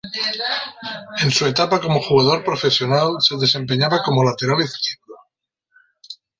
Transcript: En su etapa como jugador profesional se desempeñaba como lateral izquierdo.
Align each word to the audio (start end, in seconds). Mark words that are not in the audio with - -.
En 1.21 1.29
su 1.29 1.45
etapa 1.45 1.79
como 1.79 2.01
jugador 2.01 2.43
profesional 2.43 3.17
se 3.19 3.37
desempeñaba 3.37 4.01
como 4.01 4.23
lateral 4.23 4.59
izquierdo. 4.59 5.13